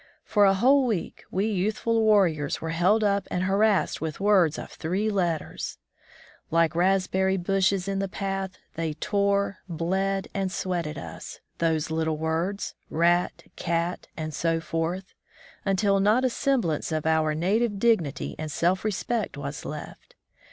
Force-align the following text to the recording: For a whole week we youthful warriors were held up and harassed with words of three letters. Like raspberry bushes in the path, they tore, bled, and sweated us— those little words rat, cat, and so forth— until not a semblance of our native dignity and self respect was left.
For 0.23 0.45
a 0.45 0.55
whole 0.55 0.87
week 0.87 1.25
we 1.29 1.45
youthful 1.45 2.01
warriors 2.01 2.59
were 2.59 2.71
held 2.71 3.03
up 3.03 3.27
and 3.29 3.43
harassed 3.43 4.01
with 4.01 4.19
words 4.19 4.57
of 4.57 4.71
three 4.71 5.11
letters. 5.11 5.77
Like 6.49 6.73
raspberry 6.73 7.37
bushes 7.37 7.87
in 7.87 7.99
the 7.99 8.07
path, 8.07 8.57
they 8.73 8.93
tore, 8.95 9.59
bled, 9.69 10.27
and 10.33 10.51
sweated 10.51 10.97
us— 10.97 11.39
those 11.59 11.91
little 11.91 12.17
words 12.17 12.73
rat, 12.89 13.43
cat, 13.55 14.07
and 14.17 14.33
so 14.33 14.59
forth— 14.59 15.13
until 15.65 15.99
not 15.99 16.25
a 16.25 16.31
semblance 16.31 16.91
of 16.91 17.05
our 17.05 17.35
native 17.35 17.77
dignity 17.77 18.35
and 18.39 18.51
self 18.51 18.83
respect 18.83 19.37
was 19.37 19.65
left. 19.65 20.15